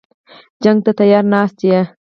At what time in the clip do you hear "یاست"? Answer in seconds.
1.33-1.59